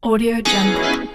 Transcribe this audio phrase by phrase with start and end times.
[0.00, 1.10] Audio Jungle.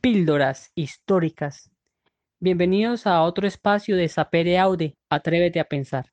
[0.00, 1.70] Píldoras históricas.
[2.38, 6.12] Bienvenidos a otro espacio de Sapere Aude, Atrévete a pensar.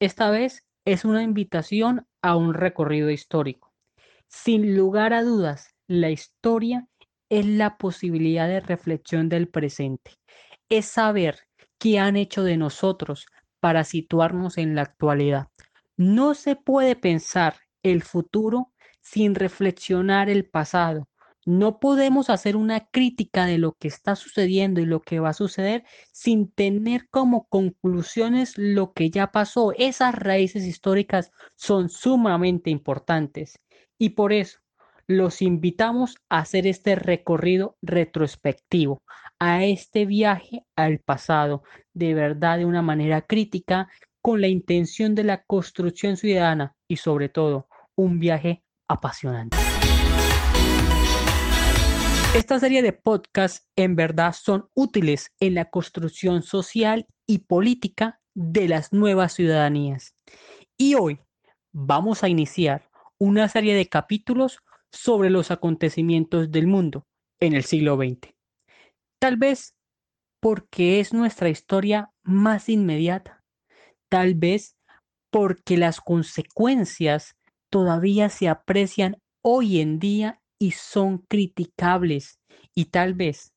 [0.00, 3.72] Esta vez es una invitación a un recorrido histórico.
[4.26, 6.88] Sin lugar a dudas, la historia
[7.30, 10.10] es la posibilidad de reflexión del presente.
[10.68, 11.38] Es saber
[11.78, 13.26] qué han hecho de nosotros
[13.64, 15.48] para situarnos en la actualidad.
[15.96, 21.08] No se puede pensar el futuro sin reflexionar el pasado.
[21.46, 25.32] No podemos hacer una crítica de lo que está sucediendo y lo que va a
[25.32, 29.72] suceder sin tener como conclusiones lo que ya pasó.
[29.78, 33.62] Esas raíces históricas son sumamente importantes
[33.96, 34.58] y por eso
[35.06, 39.02] los invitamos a hacer este recorrido retrospectivo,
[39.38, 43.88] a este viaje al pasado, de verdad de una manera crítica,
[44.22, 49.56] con la intención de la construcción ciudadana y sobre todo un viaje apasionante.
[52.34, 58.66] Esta serie de podcasts en verdad son útiles en la construcción social y política de
[58.66, 60.16] las nuevas ciudadanías.
[60.76, 61.20] Y hoy
[61.72, 64.58] vamos a iniciar una serie de capítulos
[64.94, 67.06] sobre los acontecimientos del mundo
[67.40, 68.32] en el siglo XX.
[69.18, 69.74] Tal vez
[70.40, 73.42] porque es nuestra historia más inmediata.
[74.08, 74.76] Tal vez
[75.30, 77.34] porque las consecuencias
[77.70, 82.38] todavía se aprecian hoy en día y son criticables.
[82.74, 83.52] Y tal vez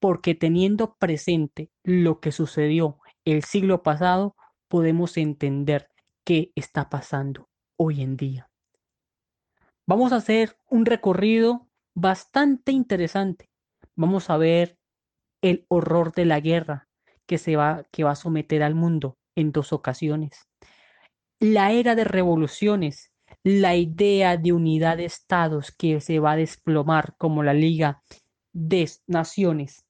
[0.00, 4.34] porque teniendo presente lo que sucedió el siglo pasado,
[4.68, 5.88] podemos entender
[6.24, 8.51] qué está pasando hoy en día.
[9.92, 13.50] Vamos a hacer un recorrido bastante interesante.
[13.94, 14.78] Vamos a ver
[15.42, 16.88] el horror de la guerra
[17.26, 20.48] que se va que va a someter al mundo en dos ocasiones.
[21.40, 23.12] La era de revoluciones,
[23.44, 28.02] la idea de unidad de estados que se va a desplomar como la Liga
[28.54, 29.84] de Naciones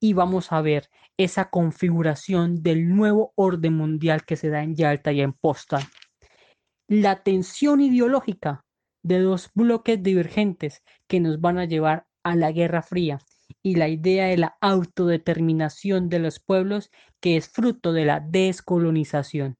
[0.00, 5.12] y vamos a ver esa configuración del nuevo orden mundial que se da en Yalta
[5.12, 5.84] y en Potsdam.
[6.88, 8.65] La tensión ideológica
[9.06, 13.20] de dos bloques divergentes que nos van a llevar a la Guerra Fría
[13.62, 16.90] y la idea de la autodeterminación de los pueblos
[17.20, 19.58] que es fruto de la descolonización.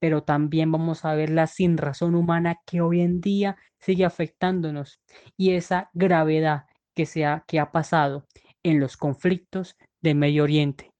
[0.00, 5.00] Pero también vamos a ver la sinrazón humana que hoy en día sigue afectándonos
[5.36, 6.64] y esa gravedad
[6.96, 8.26] que, se ha, que ha pasado
[8.64, 10.90] en los conflictos de Medio Oriente,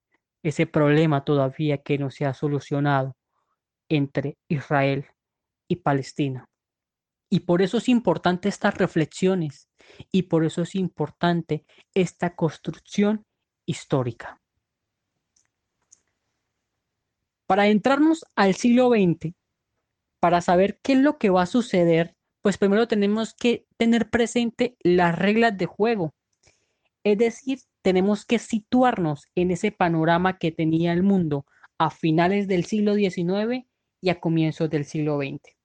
[0.41, 3.17] ese problema todavía que no se ha solucionado
[3.89, 5.05] entre Israel
[5.67, 6.47] y Palestina.
[7.33, 9.67] Y por eso es importante estas reflexiones
[10.11, 13.25] y por eso es importante esta construcción
[13.65, 14.39] histórica.
[17.47, 19.33] Para entrarnos al siglo XX,
[20.19, 24.77] para saber qué es lo que va a suceder, pues primero tenemos que tener presente
[24.83, 26.13] las reglas de juego.
[27.03, 31.47] Es decir, tenemos que situarnos en ese panorama que tenía el mundo
[31.79, 33.65] a finales del siglo XIX
[34.01, 35.62] y a comienzos del siglo XX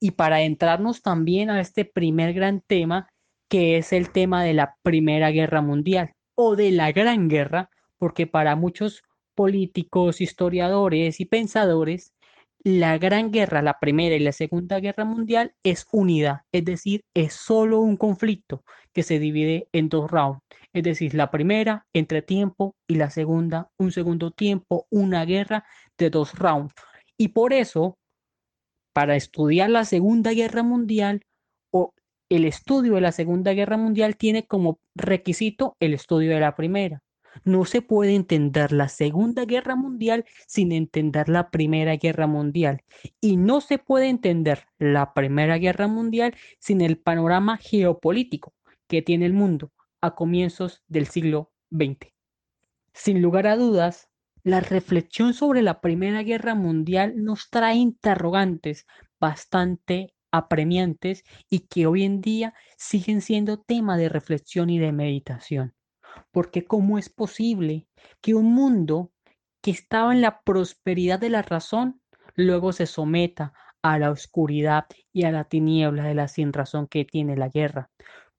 [0.00, 3.08] y para entrarnos también a este primer gran tema,
[3.48, 8.26] que es el tema de la Primera Guerra Mundial o de la Gran Guerra, porque
[8.26, 9.02] para muchos
[9.34, 12.12] políticos, historiadores y pensadores,
[12.64, 17.32] la Gran Guerra, la Primera y la Segunda Guerra Mundial es unidad, es decir, es
[17.32, 20.40] solo un conflicto que se divide en dos rounds,
[20.72, 25.64] es decir, la primera entre tiempo y la segunda un segundo tiempo, una guerra
[25.96, 26.74] de dos rounds.
[27.16, 27.98] Y por eso
[28.96, 31.20] para estudiar la Segunda Guerra Mundial
[31.70, 31.92] o
[32.30, 37.02] el estudio de la Segunda Guerra Mundial tiene como requisito el estudio de la Primera.
[37.44, 42.84] No se puede entender la Segunda Guerra Mundial sin entender la Primera Guerra Mundial.
[43.20, 48.54] Y no se puede entender la Primera Guerra Mundial sin el panorama geopolítico
[48.86, 52.14] que tiene el mundo a comienzos del siglo XX.
[52.94, 54.08] Sin lugar a dudas,
[54.46, 58.86] la reflexión sobre la Primera Guerra Mundial nos trae interrogantes
[59.18, 65.74] bastante apremiantes y que hoy en día siguen siendo tema de reflexión y de meditación.
[66.30, 67.88] Porque ¿cómo es posible
[68.20, 69.10] que un mundo
[69.64, 72.00] que estaba en la prosperidad de la razón
[72.36, 73.52] luego se someta
[73.82, 77.90] a la oscuridad y a la tiniebla de la sin razón que tiene la guerra?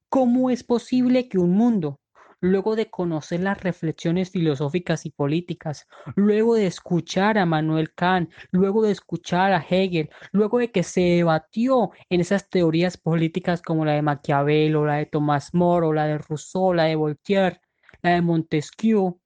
[0.08, 2.00] ¿Cómo es posible que un mundo
[2.40, 8.84] luego de conocer las reflexiones filosóficas y políticas, luego de escuchar a Manuel Kant, luego
[8.84, 13.94] de escuchar a Hegel, luego de que se debatió en esas teorías políticas como la
[13.94, 17.62] de Maquiavelo, la de Tomás Moro, la de Rousseau, la de Voltaire,
[18.02, 19.20] la de Montesquieu,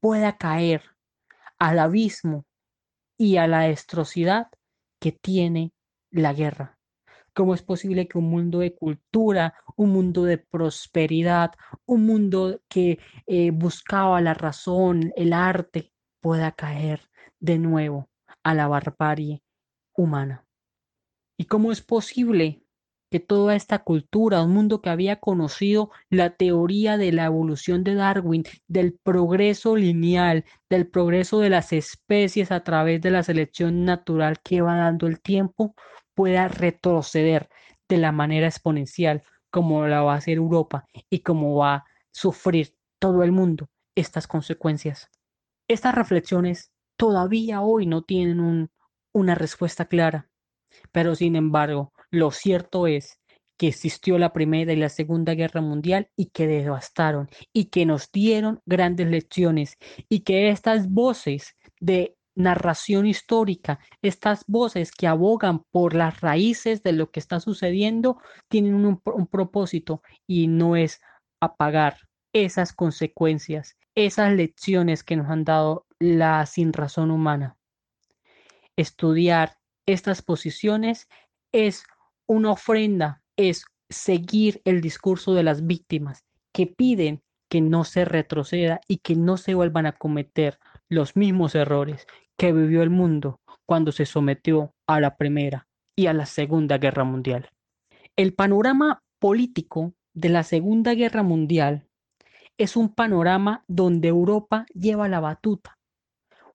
[0.00, 0.82] pueda caer
[1.58, 2.44] al abismo
[3.16, 4.48] y a la destrocidad
[4.98, 5.72] que tiene
[6.10, 6.78] la guerra.
[7.34, 11.52] ¿Cómo es posible que un mundo de cultura, un mundo de prosperidad,
[11.86, 17.08] un mundo que eh, buscaba la razón, el arte, pueda caer
[17.40, 18.10] de nuevo
[18.42, 19.42] a la barbarie
[19.94, 20.46] humana?
[21.38, 22.61] ¿Y cómo es posible
[23.12, 27.94] que toda esta cultura, un mundo que había conocido la teoría de la evolución de
[27.94, 34.40] Darwin, del progreso lineal, del progreso de las especies a través de la selección natural
[34.42, 35.74] que va dando el tiempo,
[36.14, 37.50] pueda retroceder
[37.86, 42.74] de la manera exponencial como la va a hacer Europa y como va a sufrir
[42.98, 45.10] todo el mundo estas consecuencias.
[45.68, 48.70] Estas reflexiones todavía hoy no tienen
[49.12, 50.30] una respuesta clara,
[50.92, 53.18] pero sin embargo, lo cierto es
[53.56, 58.10] que existió la Primera y la Segunda Guerra Mundial y que devastaron y que nos
[58.12, 59.78] dieron grandes lecciones
[60.08, 66.92] y que estas voces de narración histórica, estas voces que abogan por las raíces de
[66.92, 68.18] lo que está sucediendo,
[68.48, 71.00] tienen un, propósito y no es
[71.40, 71.96] apagar
[72.32, 77.56] esas consecuencias, esas lecciones que nos han dado la sinrazón humana.
[78.76, 81.08] Estudiar estas posiciones
[81.52, 81.84] es
[82.32, 88.80] una ofrenda, es seguir el discurso de las víctimas que piden que no se retroceda
[88.88, 90.58] y que no se vuelvan a cometer
[90.88, 92.06] los mismos errores
[92.38, 97.04] que vivió el mundo cuando se sometió a la Primera y a la Segunda Guerra
[97.04, 97.50] Mundial.
[98.16, 101.86] El panorama político de la Segunda Guerra Mundial
[102.58, 105.78] es un panorama donde Europa lleva la batuta,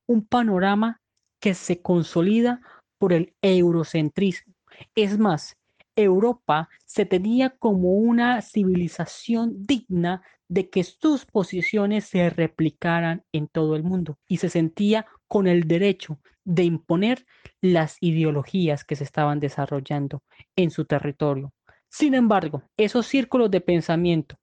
[0.08, 1.00] un panorama
[1.40, 2.62] que se consolida
[2.98, 4.54] por el eurocentrismo.
[4.96, 5.57] Es más,
[5.98, 13.76] Europa se tenía como una civilización digna de que sus posiciones se replicaran en todo
[13.76, 17.26] el mundo y se sentía con el derecho de imponer
[17.60, 20.24] las ideologías que se estaban desarrollando
[20.56, 21.52] en su territorio.
[21.90, 24.38] Sin embargo, esos círculos de pensamiento,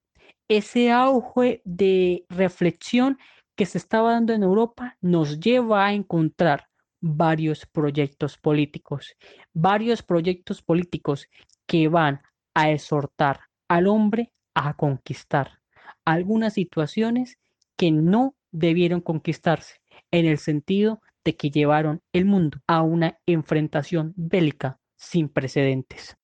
[0.49, 3.19] ese auge de reflexión
[3.57, 6.67] que se estaba dando en Europa nos lleva a encontrar
[7.07, 9.15] varios proyectos políticos,
[9.53, 11.29] varios proyectos políticos
[11.67, 12.23] que van
[12.55, 15.61] a exhortar al hombre a conquistar
[16.07, 17.39] algunas situaciones
[17.77, 24.15] que no debieron conquistarse, en el sentido de que llevaron el mundo a una enfrentación
[24.17, 26.17] bélica sin precedentes.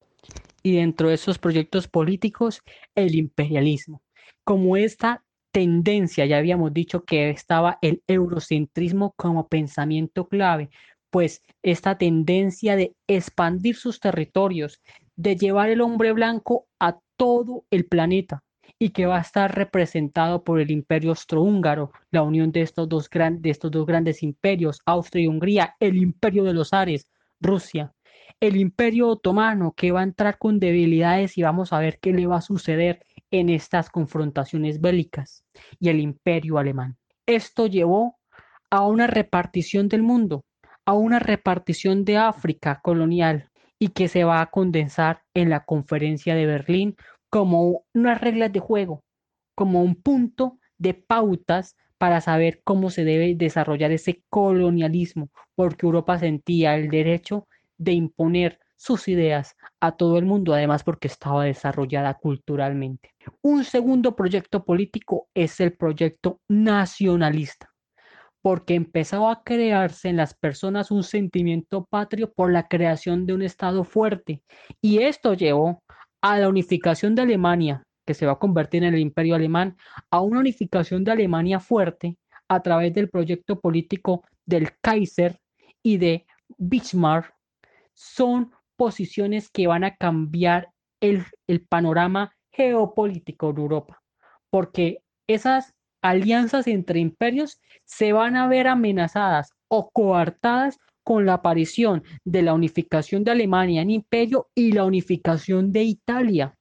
[0.62, 2.62] Y dentro de esos proyectos políticos,
[2.94, 4.03] el imperialismo,
[4.44, 10.70] como esta tendencia, ya habíamos dicho que estaba el eurocentrismo como pensamiento clave,
[11.11, 14.81] pues esta tendencia de expandir sus territorios,
[15.17, 18.43] de llevar el hombre blanco a todo el planeta
[18.79, 23.11] y que va a estar representado por el imperio austrohúngaro, la unión de estos dos,
[23.11, 27.11] dos grandes imperios, Austria y Hungría, el imperio de los Ares,
[27.41, 27.93] Rusia,
[28.41, 32.26] el imperio otomano que va a entrar con debilidades y vamos a ver qué le
[32.26, 35.44] va a suceder en estas confrontaciones bélicas
[35.79, 36.97] y el imperio alemán.
[37.27, 38.19] Esto llevó
[38.71, 40.44] a una repartición del mundo,
[40.85, 46.35] a una repartición de África colonial y que se va a condensar en la conferencia
[46.35, 46.97] de Berlín
[47.31, 49.03] como unas reglas de juego,
[49.55, 56.19] como un punto de pautas para saber cómo se debe desarrollar ese colonialismo, porque Europa
[56.19, 57.47] sentía el derecho
[57.78, 63.11] de imponer sus ideas a todo el mundo, además porque estaba desarrollada culturalmente.
[63.43, 67.71] Un segundo proyecto político es el proyecto nacionalista,
[68.41, 73.43] porque empezó a crearse en las personas un sentimiento patrio por la creación de un
[73.43, 74.43] Estado fuerte,
[74.81, 75.83] y esto llevó
[76.23, 79.77] a la unificación de Alemania, que se va a convertir en el imperio alemán,
[80.11, 82.17] a una unificación de Alemania fuerte
[82.49, 85.39] a través del proyecto político del Kaiser
[85.83, 86.25] y de
[86.57, 87.35] Bismarck,
[87.93, 90.71] son posiciones que van a cambiar
[91.03, 91.27] el,
[91.69, 94.03] panorama geopolítico de Europa,
[94.49, 102.05] porque esas alianzas entre imperios se van a ver amenazadas o coartadas con la aparición
[102.25, 106.55] de la unificación de Alemania en imperio y la unificación de Italia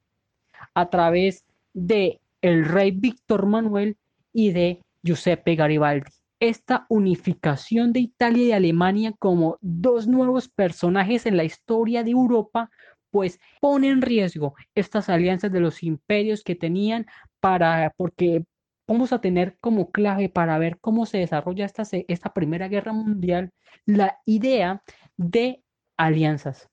[0.73, 3.95] a través de el rey Víctor Manuel
[4.33, 11.37] y de Giuseppe Garibaldi esta unificación de Italia y Alemania como dos nuevos personajes en
[11.37, 12.69] la historia de Europa,
[13.11, 17.05] pues pone en riesgo estas alianzas de los imperios que tenían
[17.39, 18.45] para, porque
[18.87, 23.51] vamos a tener como clave para ver cómo se desarrolla esta, esta Primera Guerra Mundial
[23.85, 24.83] la idea
[25.17, 25.63] de
[25.97, 26.69] alianzas.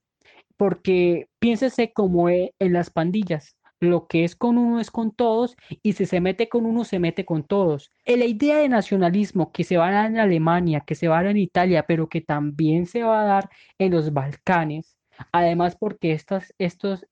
[0.56, 3.56] Porque piénsese como e, en las pandillas,
[3.87, 6.99] lo que es con uno es con todos y si se mete con uno se
[6.99, 7.93] mete con todos.
[8.05, 11.23] La idea de nacionalismo que se va a dar en Alemania, que se va a
[11.23, 14.96] dar en Italia, pero que también se va a dar en los Balcanes,
[15.32, 17.06] Además, porque estos, estos,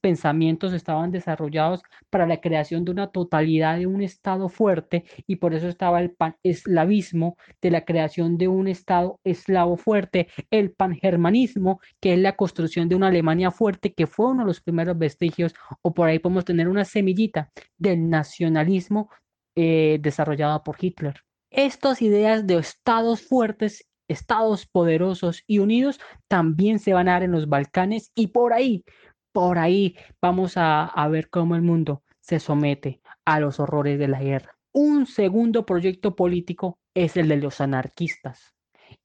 [0.00, 5.54] pensamientos estaban desarrollados para la creación de una totalidad de un Estado fuerte y por
[5.54, 12.14] eso estaba el pan-eslavismo de la creación de un Estado eslavo fuerte, el pangermanismo, que
[12.14, 15.94] es la construcción de una Alemania fuerte, que fue uno de los primeros vestigios, o
[15.94, 19.10] por ahí podemos tener una semillita del nacionalismo
[19.56, 21.22] eh, desarrollado por Hitler.
[21.50, 27.32] Estas ideas de estados fuertes estados poderosos y unidos también se van a dar en
[27.32, 28.84] los Balcanes y por ahí,
[29.32, 34.20] por ahí vamos a, ver cómo el mundo se somete a los horrores de la
[34.20, 34.56] guerra.
[34.72, 38.54] Un segundo proyecto político es el de los anarquistas.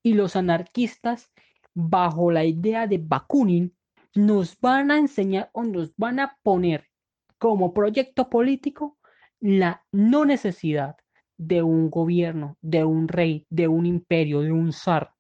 [0.04, 1.32] Y los anarquistas,
[1.74, 3.76] bajo la idea de Bakunin,
[4.14, 6.90] nos van a enseñar o nos van a poner
[7.38, 8.98] como proyecto político
[9.40, 10.98] la no necesidad
[11.42, 15.16] de un gobierno, de un rey, de un imperio, de un zar,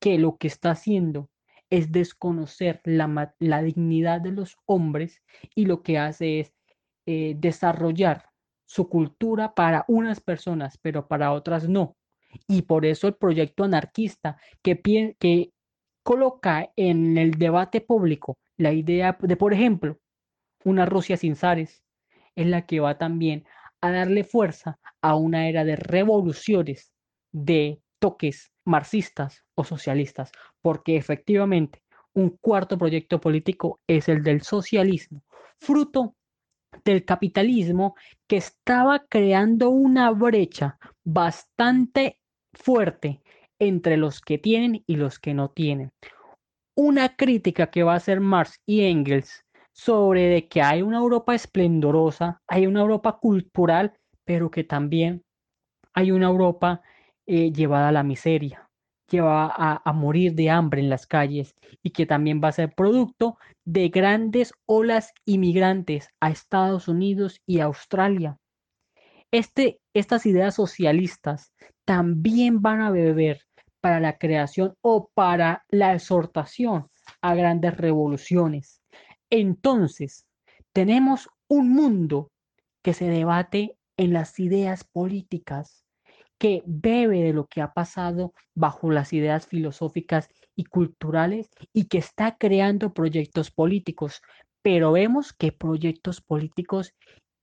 [0.00, 1.28] que lo que está haciendo
[1.68, 5.22] es desconocer la, dignidad de los hombres
[5.54, 6.54] y lo que hace es
[7.04, 8.30] eh, desarrollar
[8.64, 11.96] su cultura para unas personas, pero para otras no.
[12.48, 14.80] Y por eso el proyecto anarquista que,
[15.18, 15.52] que
[16.02, 19.98] coloca en el debate público la idea de, por ejemplo,
[20.64, 21.84] una Rusia sin zares,
[22.36, 23.44] es la que va también
[23.86, 26.92] a darle fuerza a una era de revoluciones,
[27.32, 31.82] de toques marxistas o socialistas, porque efectivamente
[32.14, 35.22] un cuarto proyecto político es el del socialismo,
[35.60, 36.14] fruto
[36.84, 37.94] del capitalismo
[38.26, 42.18] que estaba creando una brecha bastante
[42.52, 43.22] fuerte
[43.58, 45.92] entre los que tienen y los que no tienen.
[46.74, 49.45] Una crítica que va a hacer Marx y Engels
[49.76, 53.92] sobre de que hay una Europa esplendorosa, hay una Europa cultural,
[54.24, 55.22] pero que también
[55.92, 56.80] hay una Europa
[57.26, 58.70] eh, llevada a la miseria,
[59.10, 62.74] llevada a, a, morir de hambre en las calles y que también va a ser
[62.74, 68.38] producto de grandes olas inmigrantes a Estados Unidos y Australia.
[69.30, 71.52] Este, estas ideas socialistas
[71.84, 73.42] también van a beber
[73.82, 76.88] para la creación o para la exhortación
[77.20, 78.80] a grandes revoluciones
[79.30, 80.26] entonces,
[80.72, 82.30] tenemos un mundo
[82.82, 85.84] que se debate en las ideas políticas,
[86.38, 91.98] que bebe de lo que ha pasado bajo las ideas filosóficas y culturales y que
[91.98, 94.20] está creando proyectos políticos.
[94.62, 96.94] Pero vemos que proyectos políticos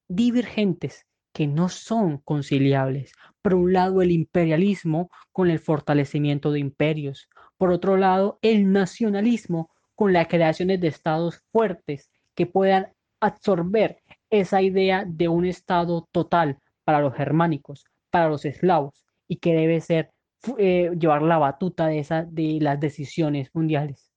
[0.07, 3.13] divergentes que no son conciliables.
[3.41, 7.27] Por un lado, el imperialismo con el fortalecimiento de imperios.
[7.57, 14.61] Por otro lado, el nacionalismo con las creaciones de estados fuertes que puedan absorber esa
[14.61, 20.11] idea de un estado total para los germánicos, para los eslavos, y que debe ser
[20.57, 24.11] eh, llevar la batuta de, esa, de las decisiones mundiales.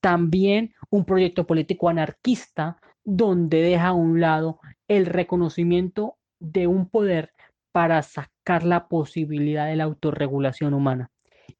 [0.00, 7.32] También un proyecto político anarquista donde deja a un lado el reconocimiento de un poder
[7.70, 11.10] para sacar la posibilidad de la autorregulación humana.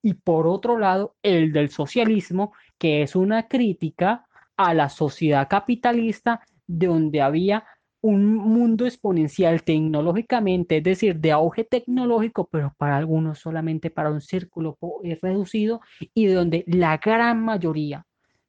[0.03, 2.53] Y por otro lado, el del socialismo,
[2.83, 7.65] que es una crítica a la sociedad capitalista donde había
[8.01, 14.21] un mundo exponencial tecnológicamente, es decir, de auge tecnológico, pero para algunos solamente para un
[14.21, 15.81] círculo eh, reducido
[16.13, 18.05] y donde la gran mayoría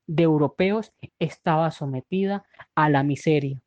[0.08, 3.62] de europeos estaba sometida a la miseria.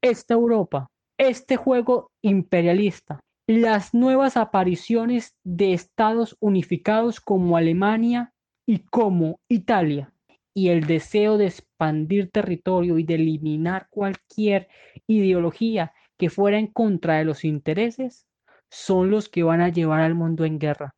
[0.00, 8.32] Esta Europa, este juego imperialista, las nuevas apariciones de estados unificados como Alemania
[8.66, 10.12] y como Italia
[10.54, 14.68] y el deseo de expandir territorio y de eliminar cualquier
[15.06, 18.26] ideología que fuera en contra de los intereses
[18.68, 20.94] son los que van a llevar al mundo en guerra.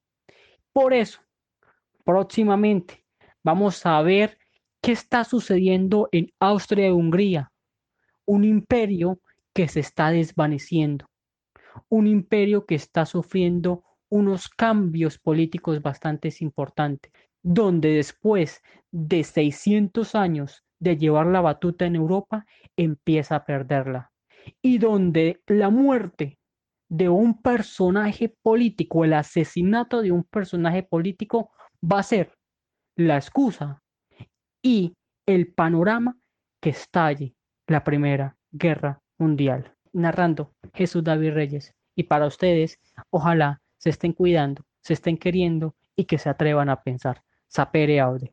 [0.72, 1.20] Por eso,
[2.04, 3.04] próximamente
[3.44, 4.38] vamos a ver
[4.80, 7.52] qué está sucediendo en Austria y Hungría,
[8.26, 9.20] un imperio
[9.54, 11.06] que se está desvaneciendo
[11.88, 20.64] un imperio que está sufriendo unos cambios políticos bastante importantes, donde después de 600 años
[20.78, 22.44] de llevar la batuta en Europa,
[22.76, 24.10] empieza a perderla.
[24.60, 26.38] Y donde la muerte
[26.88, 31.50] de un personaje político, el asesinato de un personaje político,
[31.82, 32.34] va a ser
[32.96, 33.82] la excusa
[34.62, 34.94] y
[35.26, 36.16] el panorama
[36.60, 37.34] que estalle
[37.66, 41.74] la Primera Guerra Mundial narrando Jesús David Reyes.
[41.94, 42.78] Y para ustedes,
[43.10, 47.22] ojalá se estén cuidando, se estén queriendo y que se atrevan a pensar.
[47.54, 48.30] Sapere aude.